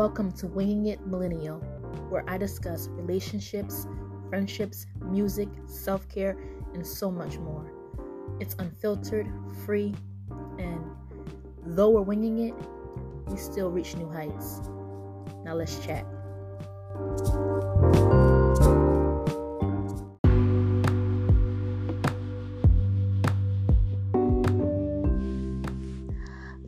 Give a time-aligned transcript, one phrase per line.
[0.00, 1.58] Welcome to Winging It Millennial,
[2.08, 3.86] where I discuss relationships,
[4.30, 6.38] friendships, music, self care,
[6.72, 7.70] and so much more.
[8.40, 9.30] It's unfiltered,
[9.66, 9.94] free,
[10.58, 10.80] and
[11.66, 12.54] though we're winging it,
[13.26, 14.62] we still reach new heights.
[15.44, 16.06] Now let's chat.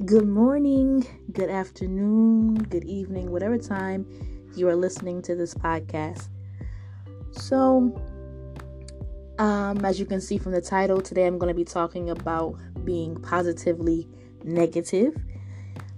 [0.05, 4.07] Good morning, good afternoon, good evening, whatever time
[4.55, 6.29] you are listening to this podcast.
[7.31, 7.99] So,
[9.39, 12.57] um, as you can see from the title, today I'm going to be talking about
[12.85, 14.07] being positively
[14.45, 15.17] negative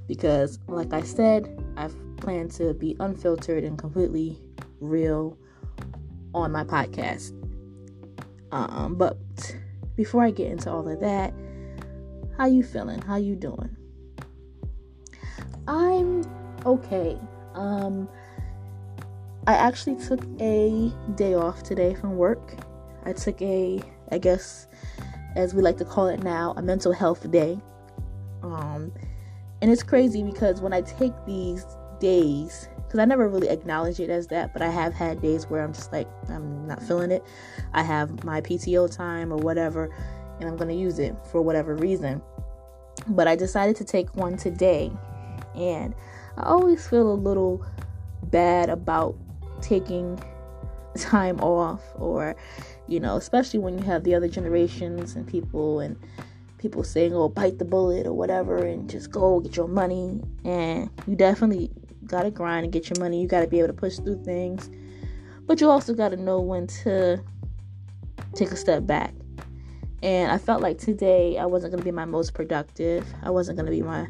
[0.06, 4.38] because, like I said, I've planned to be unfiltered and completely
[4.80, 5.36] real
[6.32, 7.32] on my podcast.
[8.52, 9.18] Um, but
[9.96, 11.34] before I get into all of that,
[12.38, 13.02] how you feeling?
[13.02, 13.76] How you doing?
[15.66, 16.24] I'm
[16.66, 17.18] okay.
[17.54, 18.08] Um,
[19.46, 22.56] I actually took a day off today from work.
[23.04, 24.66] I took a, I guess,
[25.36, 27.58] as we like to call it now, a mental health day.
[28.42, 28.92] Um,
[29.62, 31.64] and it's crazy because when I take these
[31.98, 35.62] days, because I never really acknowledge it as that, but I have had days where
[35.62, 37.24] I'm just like, I'm not feeling it.
[37.72, 39.94] I have my PTO time or whatever,
[40.40, 42.22] and I'm going to use it for whatever reason.
[43.08, 44.92] But I decided to take one today
[45.54, 45.94] and
[46.36, 47.64] I always feel a little
[48.24, 49.16] bad about
[49.60, 50.22] taking
[50.96, 52.36] time off or
[52.86, 55.96] you know especially when you have the other generations and people and
[56.64, 60.18] people saying oh bite the bullet or whatever and just go get your money.
[60.46, 61.70] And you definitely
[62.06, 63.20] gotta grind and get your money.
[63.20, 64.70] You gotta be able to push through things.
[65.46, 67.22] But you also gotta know when to
[68.34, 69.12] take a step back.
[70.02, 73.06] And i felt like today i wasn't gonna be my most productive.
[73.22, 74.06] I wasn't gonna be my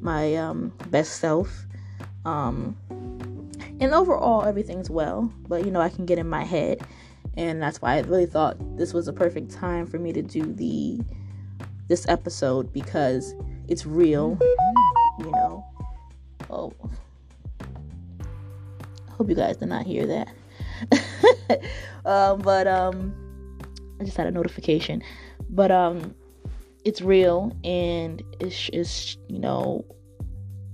[0.00, 1.66] my um, best self.
[2.24, 2.76] Um,
[3.80, 6.80] and overall, everything's well, but you know, I can get in my head,
[7.36, 10.52] and that's why I really thought this was a perfect time for me to do
[10.52, 11.00] the
[11.88, 13.34] this episode because
[13.68, 14.38] it's real,
[15.18, 15.64] you know.
[16.50, 16.72] Oh,
[17.60, 21.60] I hope you guys did not hear that.
[22.04, 23.14] um, but um,
[24.00, 25.02] I just had a notification,
[25.50, 26.14] but um,
[26.86, 29.84] it's real and it's, it's you know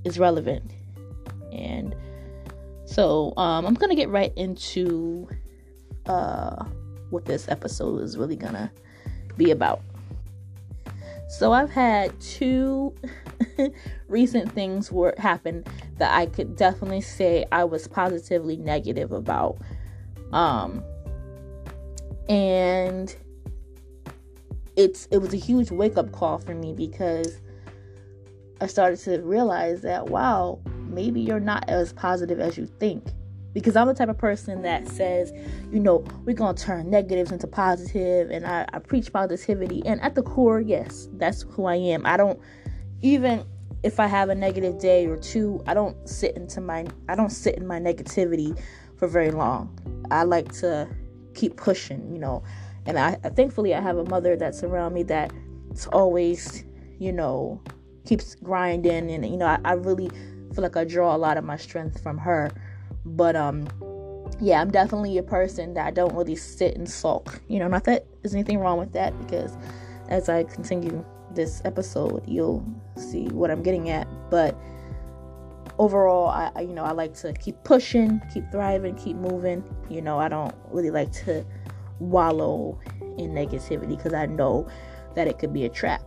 [0.04, 0.70] is relevant.
[1.50, 1.96] And
[2.84, 5.26] so um, i'm gonna get right into
[6.04, 6.64] uh,
[7.08, 8.70] what this episode is really gonna
[9.38, 9.80] be about.
[11.30, 12.94] So i've had two
[14.08, 19.56] recent things were happened that i could definitely say i was positively negative about.
[20.32, 20.84] Um
[22.28, 23.16] and
[24.76, 27.40] it's it was a huge wake up call for me because
[28.60, 33.04] I started to realize that wow, maybe you're not as positive as you think.
[33.52, 35.30] Because I'm the type of person that says,
[35.70, 39.82] you know, we're gonna turn negatives into positive, and I, I preach positivity.
[39.84, 42.06] And at the core, yes, that's who I am.
[42.06, 42.40] I don't
[43.02, 43.44] even
[43.82, 47.30] if I have a negative day or two, I don't sit into my I don't
[47.30, 48.58] sit in my negativity
[48.96, 49.78] for very long.
[50.10, 50.88] I like to
[51.34, 52.42] keep pushing, you know
[52.86, 56.64] and I, thankfully I have a mother that's around me that's always,
[56.98, 57.60] you know,
[58.04, 60.08] keeps grinding, and you know I, I really
[60.54, 62.50] feel like I draw a lot of my strength from her.
[63.04, 63.68] But um,
[64.40, 67.40] yeah, I'm definitely a person that I don't really sit and sulk.
[67.48, 69.56] You know, not that there's anything wrong with that because
[70.08, 71.04] as I continue
[71.34, 72.64] this episode, you'll
[72.96, 74.06] see what I'm getting at.
[74.30, 74.56] But
[75.78, 79.64] overall, I, I you know I like to keep pushing, keep thriving, keep moving.
[79.88, 81.44] You know, I don't really like to
[82.10, 82.78] wallow
[83.18, 84.68] in negativity because I know
[85.14, 86.02] that it could be a trap.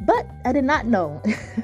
[0.00, 1.22] But I did not know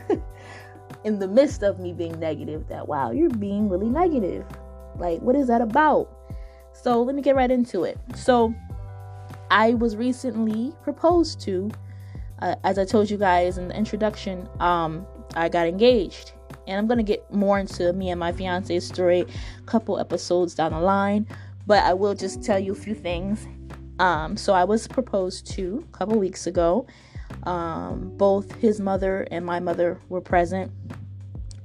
[1.05, 4.45] in the midst of me being negative that, wow, you're being really negative.
[4.99, 6.11] Like, what is that about?
[6.73, 7.99] So, let me get right into it.
[8.15, 8.55] So,
[9.51, 11.71] I was recently proposed to.
[12.41, 16.33] Uh, as I told you guys in the introduction, um, I got engaged.
[16.67, 19.21] And I'm going to get more into me and my fiance's story
[19.59, 21.27] a couple episodes down the line
[21.67, 23.47] but I will just tell you a few things.
[23.99, 26.87] Um, so I was proposed to a couple weeks ago.
[27.43, 30.71] Um, both his mother and my mother were present,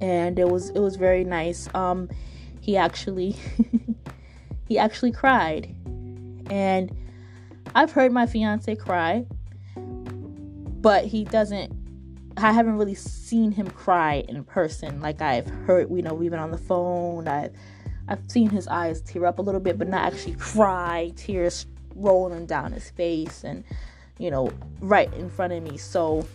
[0.00, 1.72] and it was it was very nice.
[1.74, 2.08] Um,
[2.60, 3.36] he actually
[4.68, 5.74] he actually cried,
[6.50, 6.94] and
[7.74, 9.26] I've heard my fiance cry,
[9.76, 11.72] but he doesn't.
[12.38, 15.00] I haven't really seen him cry in person.
[15.00, 17.28] Like I've heard, you know, we've been on the phone.
[17.28, 17.52] I've
[18.08, 22.46] I've seen his eyes tear up a little bit, but not actually cry, tears rolling
[22.46, 23.64] down his face and,
[24.18, 24.50] you know,
[24.80, 25.76] right in front of me.
[25.76, 26.26] So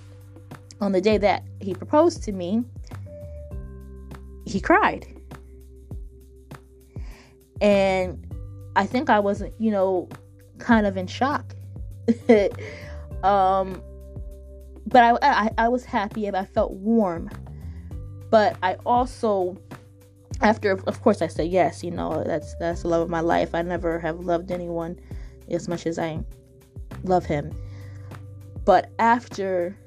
[0.80, 2.64] on the day that he proposed to me,
[4.46, 5.06] he cried.
[7.60, 8.26] And
[8.76, 10.08] I think I wasn't, you know,
[10.60, 11.56] kind of in shock.
[13.24, 13.82] um,
[14.86, 17.30] but I, I, I was happy and I felt warm.
[18.30, 19.58] But I also,
[20.42, 23.54] after of course I said yes, you know that's that's the love of my life.
[23.54, 25.00] I never have loved anyone
[25.50, 26.24] as much as I
[27.04, 27.54] love him.
[28.66, 29.78] But after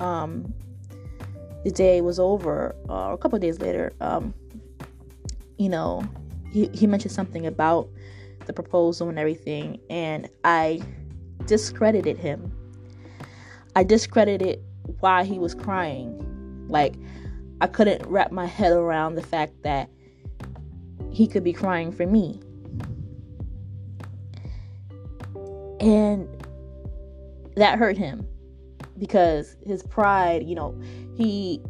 [0.00, 0.52] um,
[1.64, 4.32] the day was over, uh, a couple days later, um,
[5.58, 6.02] you know,
[6.50, 7.88] he, he mentioned something about
[8.46, 10.80] the proposal and everything, and I
[11.46, 12.52] discredited him.
[13.74, 14.60] I discredited
[15.00, 16.22] why he was crying.
[16.68, 16.94] Like,
[17.60, 19.90] I couldn't wrap my head around the fact that
[21.10, 22.40] he could be crying for me.
[25.80, 26.28] And
[27.56, 28.26] that hurt him
[28.98, 30.78] because his pride, you know,
[31.16, 31.62] he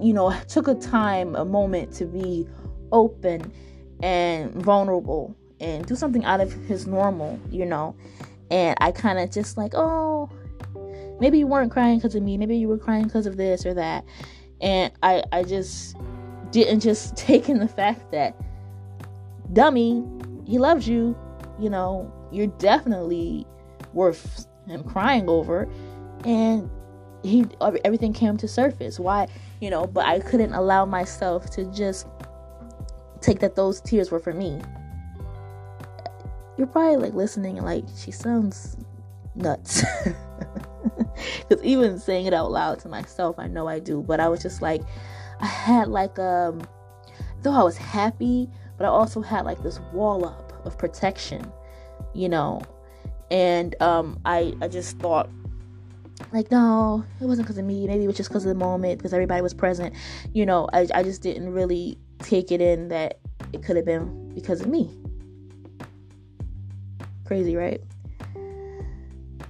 [0.00, 2.46] you know, took a time, a moment to be
[2.92, 3.52] open
[4.02, 7.96] and vulnerable and do something out of his normal, you know.
[8.50, 10.30] And I kind of just like, oh,
[11.20, 13.74] maybe you weren't crying because of me, maybe you were crying because of this or
[13.74, 14.04] that.
[14.60, 15.96] And I, I just
[16.50, 18.34] didn't just take in the fact that,
[19.52, 20.04] dummy,
[20.46, 21.16] he loves you,
[21.58, 23.46] you know, you're definitely
[23.92, 25.68] worth him crying over.
[26.24, 26.68] And
[27.22, 27.46] he,
[27.84, 28.98] everything came to surface.
[28.98, 29.28] Why,
[29.60, 32.06] you know, but I couldn't allow myself to just
[33.20, 34.60] take that those tears were for me.
[36.58, 38.76] You're probably like listening like, she sounds
[39.34, 39.84] nuts.
[41.48, 44.02] Because even saying it out loud to myself, I know I do.
[44.02, 44.82] But I was just like,
[45.40, 46.62] I had like, um,
[47.42, 51.50] though I was happy, but I also had like this wall up of protection,
[52.14, 52.62] you know.
[53.30, 55.28] And um, I, I just thought,
[56.32, 57.86] like, no, it wasn't because of me.
[57.86, 59.94] Maybe it was just because of the moment, because everybody was present.
[60.32, 63.18] You know, I, I just didn't really take it in that
[63.52, 64.90] it could have been because of me.
[67.24, 67.80] Crazy, right?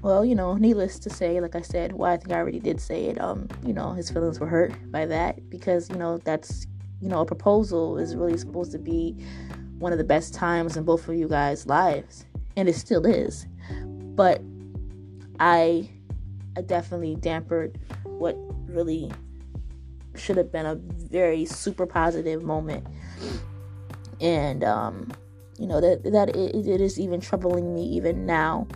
[0.07, 2.81] Well, you know, needless to say, like I said, well, I think I already did
[2.81, 3.21] say it.
[3.21, 6.69] Um, you know, his feelings were hurt by that because you know that's
[7.01, 9.17] you know a proposal is really supposed to be
[9.81, 12.25] one of the best times in both of you guys' lives,
[12.57, 13.49] and it still is.
[14.15, 14.43] But
[15.41, 15.91] I,
[16.57, 17.75] I definitely dampered
[18.05, 18.37] what
[18.69, 19.11] really
[20.15, 22.87] should have been a very super positive moment,
[24.21, 25.13] and um,
[25.59, 28.69] you know that that it, it is even troubling me even now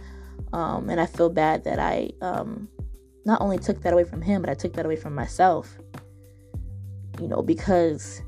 [0.53, 2.69] um, and I feel bad that I um,
[3.25, 5.79] not only took that away from him, but I took that away from myself.
[7.21, 8.23] You know, because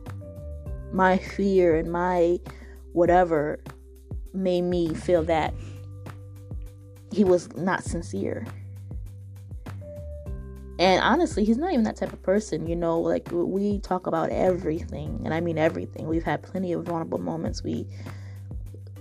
[0.93, 2.39] my fear and my
[2.93, 3.63] whatever
[4.35, 5.55] made me feel that
[7.11, 8.47] he was not sincere.
[10.79, 14.31] And honestly, he's not even that type of person, you know, like we talk about
[14.31, 16.09] everything, and I mean everything.
[16.09, 17.63] We've had plenty of vulnerable moments.
[17.63, 17.87] We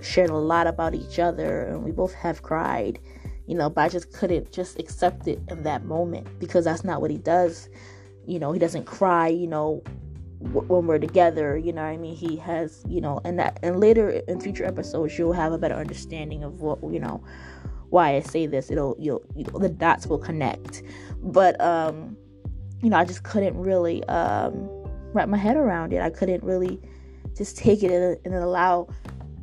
[0.02, 3.00] shared a lot about each other and we both have cried
[3.48, 7.02] you know but i just couldn't just accept it in that moment because that's not
[7.02, 7.70] what he does.
[8.26, 9.82] You know he doesn't cry you know
[10.40, 12.16] when we're together you know i mean?
[12.16, 15.76] He has you know and that and later in future episodes you'll have a better
[15.76, 17.24] understanding of what you know
[17.90, 18.72] why i say this.
[18.72, 20.84] It'll you'll you know, the dots will connect.
[21.22, 22.16] But um
[22.82, 24.70] you know i just couldn't really um
[25.14, 26.02] wrap my head around it.
[26.02, 26.80] I couldn't really
[27.36, 28.88] just take it and, and allow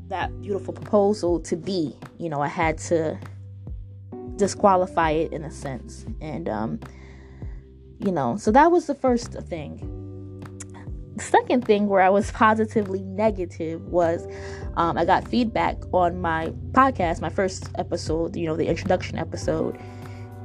[0.09, 1.95] that beautiful proposal to be.
[2.19, 3.19] You know, I had to
[4.39, 6.07] disqualify it in a sense.
[6.21, 6.81] And, um,
[7.99, 9.95] you know, so that was the first thing.
[11.17, 14.27] The second thing where I was positively negative was
[14.77, 19.79] um, I got feedback on my podcast, my first episode, you know, the introduction episode.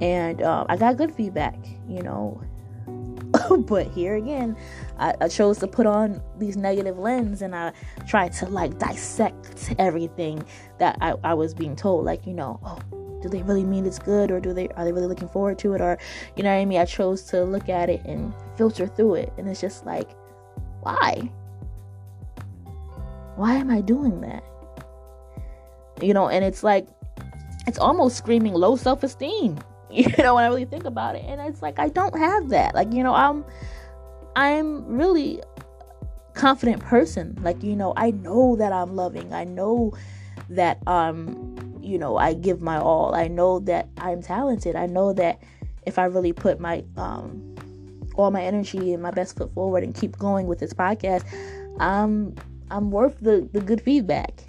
[0.02, 1.56] And uh, I got good feedback,
[1.88, 2.42] you know.
[3.68, 4.58] but here again,
[4.98, 7.74] I, I, chose to put on these negative lens and I
[8.08, 10.44] tried to like dissect everything
[10.80, 12.06] that I, I was being told.
[12.06, 12.80] Like, you know, oh,
[13.24, 15.74] do they really mean it's good or do they are they really looking forward to
[15.74, 15.98] it or
[16.36, 16.80] you know what I mean?
[16.80, 20.10] I chose to look at it and filter through it and it's just like,
[20.82, 21.32] why?
[23.38, 24.44] Why am I doing that?
[26.02, 26.88] You know, and it's like
[27.66, 29.58] it's almost screaming low self-esteem
[29.90, 32.76] you know when i really think about it and it's like i don't have that
[32.76, 33.46] like you know i'm
[34.36, 35.42] i'm really
[36.34, 39.94] confident person like you know i know that i'm loving i know
[40.50, 45.14] that um you know i give my all i know that i'm talented i know
[45.14, 45.40] that
[45.86, 47.56] if i really put my um
[48.16, 51.24] all my energy and my best foot forward and keep going with this podcast
[51.80, 52.34] i'm
[52.72, 54.44] i'm worth the the good feedback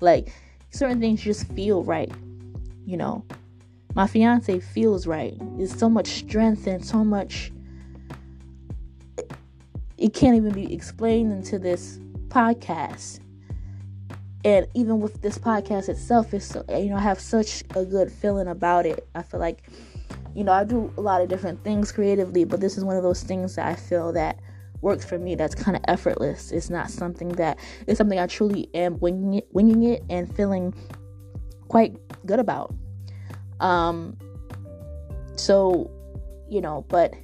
[0.00, 0.32] like
[0.70, 2.12] certain things just feel right
[2.84, 3.24] you know
[3.96, 5.34] my fiance feels right.
[5.56, 7.50] There's so much strength and so much
[9.96, 13.20] it can't even be explained into this podcast.
[14.46, 18.12] And even with this podcast itself, it's so, you know I have such a good
[18.12, 19.08] feeling about it.
[19.12, 19.64] I feel like
[20.36, 23.02] you know I do a lot of different things creatively, but this is one of
[23.02, 24.38] those things that I feel that
[24.82, 25.34] works for me.
[25.34, 26.52] That's kind of effortless.
[26.52, 30.72] It's not something that it's something I truly am winging it, winging it, and feeling
[31.66, 32.72] quite good about.
[33.58, 34.16] Um.
[35.34, 35.90] So,
[36.48, 37.14] you know, but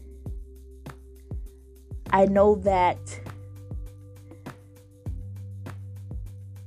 [2.10, 2.98] I know that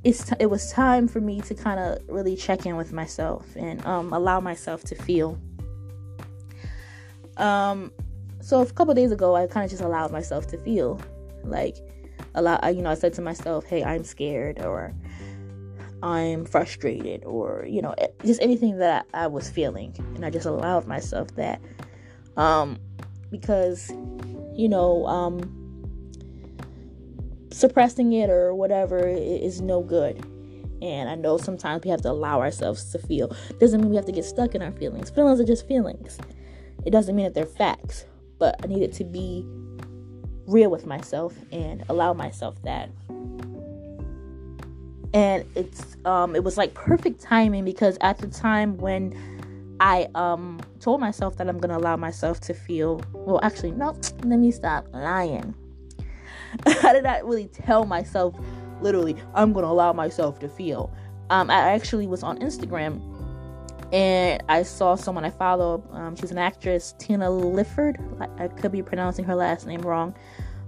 [0.05, 3.43] it's t- it was time for me to kind of really check in with myself
[3.55, 5.38] and um, allow myself to feel.
[7.38, 7.91] Um,
[8.39, 11.01] so a couple days ago, I kind of just allowed myself to feel,
[11.43, 11.77] like,
[12.35, 14.93] allow you know, I said to myself, "Hey, I'm scared," or
[16.03, 20.45] "I'm frustrated," or you know, just anything that I, I was feeling, and I just
[20.45, 21.59] allowed myself that,
[22.38, 22.77] um,
[23.31, 23.89] because
[24.53, 25.39] you know, um,
[27.55, 30.24] suppressing it or whatever is no good.
[30.81, 33.35] And I know sometimes we have to allow ourselves to feel.
[33.59, 35.09] Doesn't mean we have to get stuck in our feelings.
[35.09, 36.19] Feelings are just feelings.
[36.85, 38.05] It doesn't mean that they're facts.
[38.38, 39.45] But I needed to be
[40.47, 42.89] real with myself and allow myself that.
[45.13, 49.15] And it's um it was like perfect timing because at the time when
[49.79, 53.01] I um told myself that I'm gonna allow myself to feel.
[53.13, 53.97] Well, actually, no.
[54.24, 55.55] Let me stop lying.
[56.83, 58.35] I did not really tell myself
[58.81, 60.93] literally I'm gonna allow myself to feel.
[61.29, 63.01] Um, I actually was on Instagram
[63.93, 65.83] and I saw someone I follow.
[65.91, 68.00] Um, she's an actress, Tina Lifford.
[68.19, 70.15] I, I could be pronouncing her last name wrong,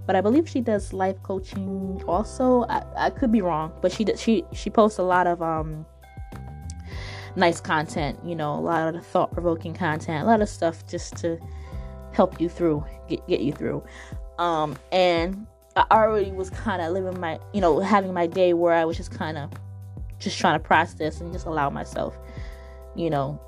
[0.06, 2.02] but I believe she does life coaching.
[2.08, 5.84] Also, I, I could be wrong, but she she she posts a lot of um
[7.36, 11.16] nice content, you know, a lot of thought provoking content, a lot of stuff just
[11.18, 11.38] to
[12.12, 13.82] help you through, get, get you through.
[14.38, 15.46] Um, and
[15.90, 18.96] I already was kind of living my, you know, having my day where I was
[18.96, 19.50] just kind of
[20.18, 22.18] just trying to process and just allow myself,
[22.96, 23.40] you know,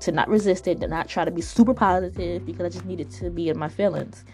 [0.00, 3.10] to not resist it, to not try to be super positive because I just needed
[3.12, 4.24] to be in my feelings.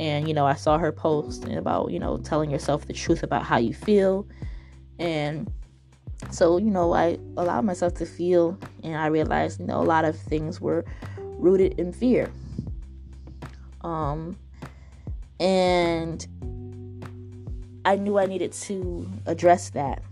[0.00, 3.42] And, you know, I saw her post about, you know, telling yourself the truth about
[3.42, 4.26] how you feel.
[4.98, 5.52] And
[6.30, 10.04] so you know i allowed myself to feel and i realized you know a lot
[10.04, 10.84] of things were
[11.18, 12.30] rooted in fear
[13.82, 14.36] um
[15.40, 16.26] and
[17.88, 20.02] i knew i needed to address that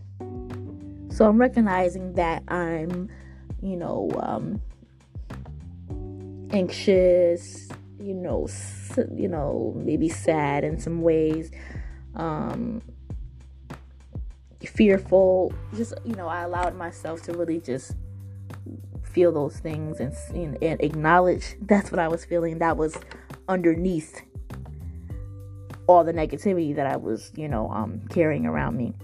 [1.11, 3.09] so i'm recognizing that i'm
[3.62, 4.61] you know um
[6.52, 7.68] anxious
[7.99, 8.49] you know
[9.14, 11.50] you know maybe sad in some ways
[12.14, 12.80] um
[14.66, 15.52] fearful.
[15.75, 17.97] Just, you know, I allowed myself to really just
[19.02, 22.59] feel those things and, and acknowledge that's what I was feeling.
[22.59, 22.99] That was
[23.49, 24.21] underneath
[25.87, 28.95] all the negativity that I was, you know, um, carrying around me.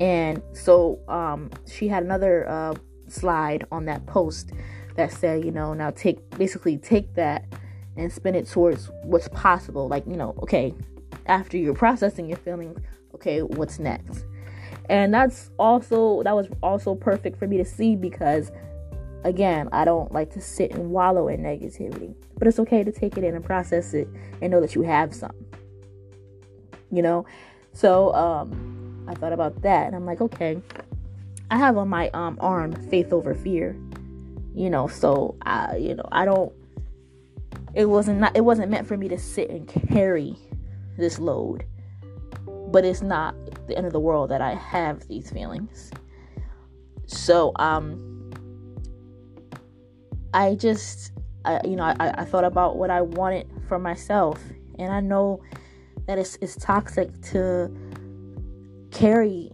[0.00, 2.74] And so um, she had another uh,
[3.08, 4.52] slide on that post
[4.96, 7.44] that said, you know, now take basically take that
[7.96, 9.88] and spin it towards what's possible.
[9.88, 10.74] Like, you know, okay,
[11.26, 12.78] after you're processing your feelings,
[13.14, 14.24] okay, what's next?
[14.88, 18.50] And that's also that was also perfect for me to see because
[19.24, 22.14] again, I don't like to sit and wallow in negativity.
[22.38, 24.08] But it's okay to take it in and process it
[24.40, 25.34] and know that you have some.
[26.90, 27.26] You know?
[27.72, 30.60] So um I thought about that and I'm like, okay,
[31.50, 33.76] I have on my um arm faith over fear.
[34.54, 36.52] You know, so I you know, I don't
[37.74, 40.36] it wasn't not it wasn't meant for me to sit and carry
[40.96, 41.64] this load
[42.70, 43.34] but it's not
[43.66, 45.90] the end of the world that I have these feelings.
[47.06, 48.30] So, um,
[50.34, 51.12] I just,
[51.44, 54.40] I, you know, I, I thought about what I wanted for myself,
[54.78, 55.42] and I know
[56.08, 57.72] that it's, it's toxic to
[58.90, 59.52] carry,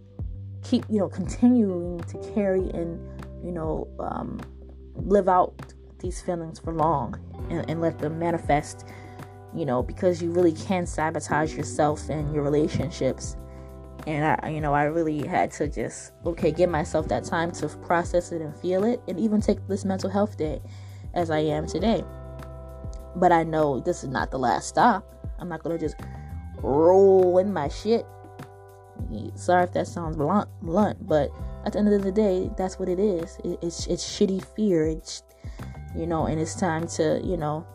[0.63, 2.99] keep, you know, continuing to carry and,
[3.43, 4.41] you know, um,
[4.95, 5.53] live out
[5.99, 7.19] these feelings for long
[7.51, 8.85] and, and let them manifest
[9.55, 13.37] you know, because you really can sabotage yourself and your relationships.
[14.05, 17.69] And I, you know, I really had to just, okay, give myself that time to
[17.69, 20.61] process it and feel it, and even take this mental health day
[21.13, 22.03] as I am today.
[23.15, 25.09] But I know this is not the last stop.
[25.39, 25.95] I'm not gonna just
[26.65, 28.05] roll in my shit.
[29.35, 31.29] Sorry if that sounds blunt, blunt, but
[31.65, 33.37] at the end of the day, that's what it is.
[33.43, 34.87] It, it's it's shitty fear.
[34.87, 35.23] It's
[35.95, 37.65] you know, and it's time to you know,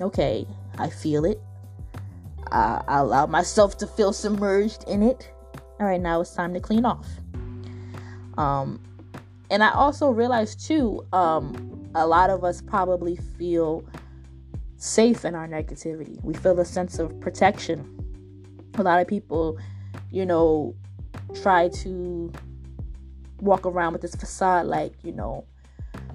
[0.00, 0.46] okay,
[0.78, 1.40] I feel it.
[2.50, 5.32] I, I allow myself to feel submerged in it.
[5.78, 7.06] All right, now it's time to clean off.
[8.36, 8.82] Um,
[9.50, 13.84] and I also realized too, um, a lot of us probably feel
[14.76, 16.22] safe in our negativity.
[16.22, 17.99] We feel a sense of protection
[18.74, 19.58] a lot of people,
[20.10, 20.74] you know,
[21.42, 22.32] try to
[23.40, 25.44] walk around with this facade like, you know,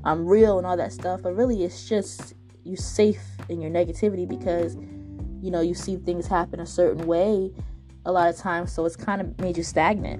[0.04, 2.34] I'm real and all that stuff, but really it's just
[2.64, 4.78] you safe in your negativity because
[5.46, 7.52] you know, you see things happen a certain way
[8.04, 10.20] a lot of times, so it's kind of made you stagnant.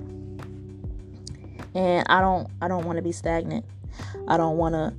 [1.74, 3.66] And I don't I don't want to be stagnant.
[4.28, 4.94] I don't want to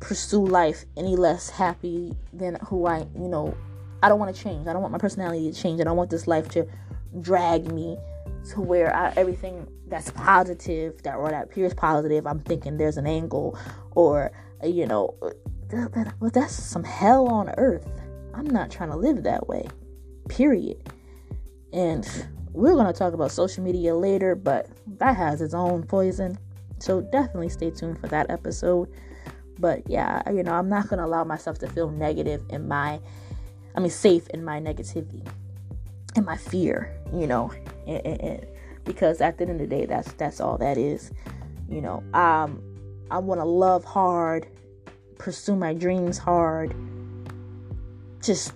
[0.00, 3.56] pursue life any less happy than who I, you know,
[4.02, 4.66] I don't want to change.
[4.66, 5.80] I don't want my personality to change.
[5.80, 6.66] I don't want this life to
[7.20, 7.96] drag me
[8.50, 13.06] to where I, everything that's positive that or that appears positive, I'm thinking there's an
[13.06, 13.58] angle
[13.92, 14.32] or
[14.62, 15.14] you know,
[15.68, 17.88] that, that, well, that's some hell on earth.
[18.34, 19.68] I'm not trying to live that way.
[20.28, 20.90] Period.
[21.72, 22.06] And
[22.52, 24.68] we're to talk about social media later, but
[24.98, 26.38] that has its own poison.
[26.78, 28.88] So definitely stay tuned for that episode.
[29.58, 33.00] But yeah, you know, I'm not to allow myself to feel negative in my,
[33.74, 35.26] I mean, safe in my negativity
[36.16, 37.52] and my fear, you know,
[37.86, 38.46] and, and, and
[38.84, 41.12] because at the end of the day, that's that's all that is,
[41.68, 42.02] you know.
[42.14, 42.62] Um,
[43.10, 44.46] I want to love hard,
[45.18, 46.74] pursue my dreams hard,
[48.22, 48.52] just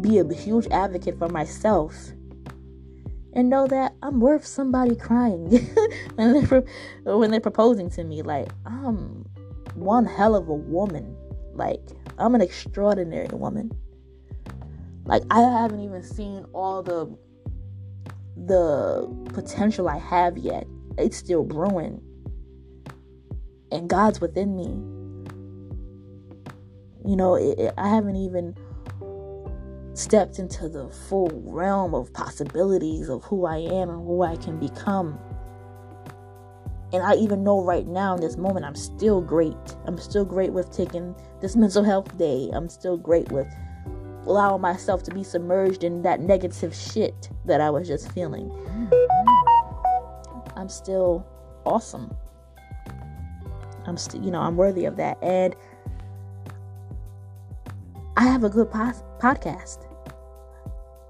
[0.00, 2.12] be a huge advocate for myself
[3.34, 5.50] and know that I'm worth somebody crying
[6.16, 6.64] when they're
[7.04, 8.22] when they're proposing to me.
[8.22, 9.24] Like I'm
[9.74, 11.16] one hell of a woman.
[11.54, 11.82] Like
[12.18, 13.70] I'm an extraordinary woman.
[15.04, 17.16] Like I haven't even seen all the
[18.36, 20.66] the potential I have yet.
[20.98, 22.00] It's still brewing.
[23.70, 24.68] And God's within me.
[27.08, 28.54] You know, it, it, I haven't even
[29.94, 34.58] stepped into the full realm of possibilities of who I am and who I can
[34.58, 35.18] become.
[36.92, 39.56] And I even know right now in this moment, I'm still great.
[39.86, 42.50] I'm still great with taking this mental health day.
[42.52, 43.46] I'm still great with
[44.26, 48.50] allowing myself to be submerged in that negative shit that I was just feeling.
[50.54, 51.26] I'm still
[51.64, 52.14] awesome.
[53.86, 55.18] I'm still, you know, I'm worthy of that.
[55.22, 55.56] And
[58.16, 59.86] I have a good podcast.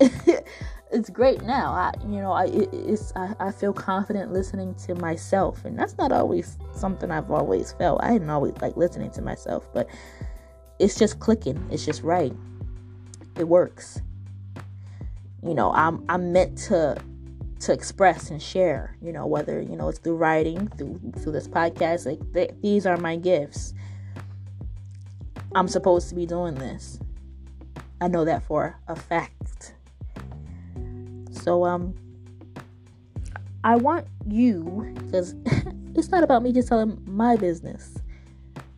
[0.93, 1.73] it's great now.
[1.73, 6.13] I, you know, I it's I, I feel confident listening to myself, and that's not
[6.13, 8.03] always something I've always felt.
[8.03, 9.89] I didn't always like listening to myself, but
[10.79, 11.67] it's just clicking.
[11.71, 12.35] It's just right.
[13.39, 14.01] It works.
[15.43, 16.97] You know, I'm I'm meant to
[17.61, 18.97] to express and share.
[19.03, 22.07] You know, whether you know it's through writing, through through this podcast.
[22.07, 23.75] Like they, these are my gifts
[25.55, 26.99] I'm supposed to be doing this.
[28.01, 29.75] I know that for a fact.
[31.43, 31.95] So um
[33.65, 35.35] I want you cuz
[35.97, 37.99] it's not about me just telling my business.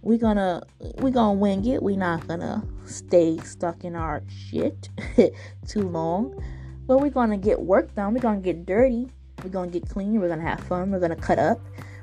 [0.00, 0.62] We gonna
[0.98, 1.82] we gonna wing it.
[1.82, 4.88] We not gonna stay stuck in our shit
[5.68, 6.42] too long.
[6.86, 8.14] But we're gonna get work done.
[8.14, 9.08] We're gonna get dirty.
[9.42, 10.18] We're gonna get clean.
[10.18, 10.90] We're gonna have fun.
[10.90, 11.60] We're gonna cut up.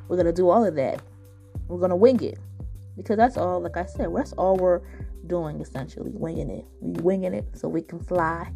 [0.08, 1.02] We're gonna do all of that.
[1.68, 2.38] We're gonna wing it
[2.98, 4.82] because that's all like i said that's all we're
[5.28, 8.52] doing essentially winging it we winging it so we can fly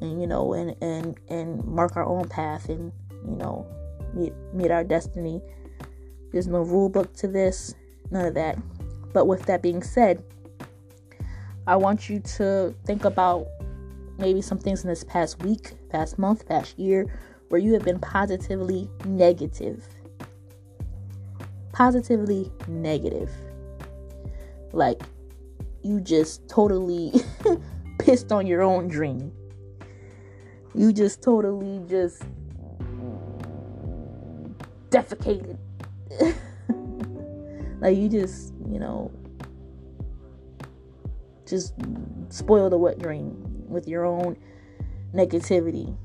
[0.00, 2.92] and you know and and and mark our own path and
[3.24, 3.66] you know
[4.14, 5.40] meet meet our destiny
[6.32, 7.74] there's no rule book to this
[8.10, 8.58] none of that
[9.12, 10.22] but with that being said
[11.66, 13.46] i want you to think about
[14.18, 17.06] maybe some things in this past week past month past year
[17.48, 19.86] where you have been positively negative
[21.76, 23.30] positively negative.
[24.72, 25.02] Like
[25.82, 27.12] you just totally
[27.98, 29.30] pissed on your own dream.
[30.74, 32.22] You just totally just
[34.90, 35.58] defecated.
[37.80, 39.10] like you just, you know,
[41.46, 41.74] just
[42.28, 43.34] spoiled a wet dream
[43.68, 44.36] with your own
[45.14, 45.96] negativity.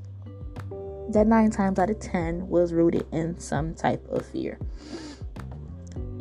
[1.10, 4.58] That nine times out of ten was rooted in some type of fear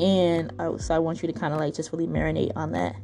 [0.01, 2.95] and I, so I want you to kind of like just really marinate on that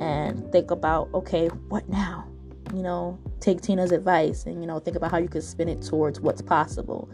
[0.00, 2.26] and think about okay what now
[2.72, 5.82] you know take Tina's advice and you know think about how you could spin it
[5.82, 7.08] towards what's possible.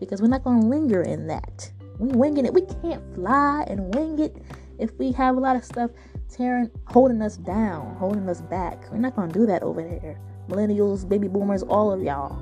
[0.00, 1.70] Because we're not going to linger in that.
[1.98, 2.52] We winging it.
[2.52, 4.36] We can't fly and wing it
[4.78, 5.90] if we have a lot of stuff
[6.28, 8.90] tearing holding us down holding us back.
[8.90, 10.20] We're not going to do that over there.
[10.48, 12.38] Millennials baby boomers all of y'all.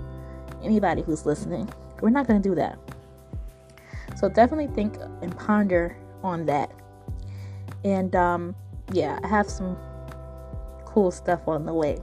[0.63, 1.73] Anybody who's listening.
[2.01, 2.79] We're not going to do that.
[4.17, 6.71] So definitely think and ponder on that.
[7.85, 8.57] And um,
[8.93, 9.77] yeah, I have some
[10.85, 11.99] cool stuff on the way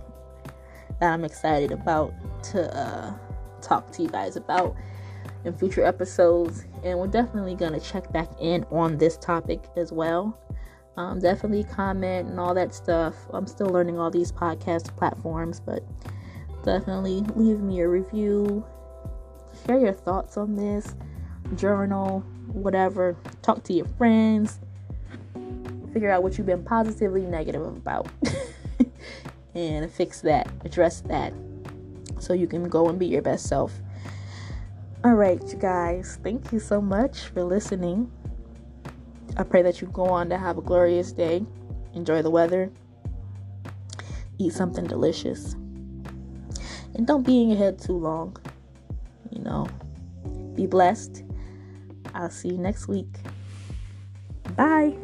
[1.01, 2.13] that I'm excited about
[2.51, 3.13] to uh,
[3.61, 4.75] talk to you guys about
[5.43, 6.65] in future episodes.
[6.83, 10.39] And we're definitely going to check back in on this topic as well.
[10.97, 13.15] Um, definitely comment and all that stuff.
[13.33, 15.83] I'm still learning all these podcast platforms, but
[16.63, 18.63] definitely leave me a review.
[19.65, 20.95] Share your thoughts on this.
[21.55, 23.17] Journal, whatever.
[23.41, 24.59] Talk to your friends.
[25.93, 28.07] Figure out what you've been positively negative about.
[29.55, 31.33] and fix that, address that,
[32.19, 33.73] so you can go and be your best self.
[35.03, 38.11] All right, you guys, thank you so much for listening.
[39.37, 41.43] I pray that you go on to have a glorious day.
[41.93, 42.71] Enjoy the weather.
[44.37, 45.53] Eat something delicious.
[46.93, 48.37] And don't be in your head too long.
[49.31, 49.67] You know,
[50.55, 51.23] be blessed.
[52.13, 53.15] I'll see you next week.
[54.55, 54.97] Bye.